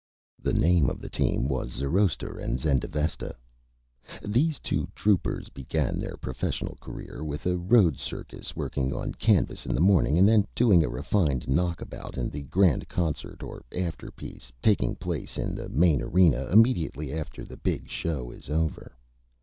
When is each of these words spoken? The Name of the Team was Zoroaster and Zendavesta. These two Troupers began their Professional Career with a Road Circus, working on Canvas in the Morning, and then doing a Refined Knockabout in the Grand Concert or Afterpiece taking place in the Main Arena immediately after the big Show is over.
The 0.41 0.51
Name 0.51 0.89
of 0.89 0.99
the 0.99 1.11
Team 1.11 1.47
was 1.47 1.69
Zoroaster 1.73 2.39
and 2.39 2.59
Zendavesta. 2.59 3.35
These 4.25 4.57
two 4.59 4.87
Troupers 4.95 5.49
began 5.49 5.99
their 5.99 6.17
Professional 6.17 6.75
Career 6.81 7.23
with 7.23 7.45
a 7.45 7.55
Road 7.55 7.99
Circus, 7.99 8.55
working 8.55 8.93
on 8.95 9.13
Canvas 9.13 9.67
in 9.67 9.75
the 9.75 9.79
Morning, 9.79 10.17
and 10.17 10.27
then 10.27 10.47
doing 10.55 10.83
a 10.83 10.89
Refined 10.89 11.47
Knockabout 11.47 12.17
in 12.17 12.31
the 12.31 12.47
Grand 12.47 12.87
Concert 12.89 13.43
or 13.43 13.63
Afterpiece 13.71 14.51
taking 14.59 14.95
place 14.95 15.37
in 15.37 15.53
the 15.53 15.69
Main 15.69 16.01
Arena 16.01 16.47
immediately 16.47 17.13
after 17.13 17.45
the 17.45 17.57
big 17.57 17.87
Show 17.87 18.31
is 18.31 18.49
over. 18.49 18.97